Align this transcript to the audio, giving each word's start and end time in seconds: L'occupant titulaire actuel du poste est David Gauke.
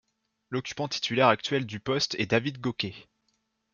L'occupant 0.49 0.87
titulaire 0.87 1.27
actuel 1.27 1.67
du 1.67 1.79
poste 1.79 2.15
est 2.15 2.25
David 2.25 2.57
Gauke. 2.59 3.05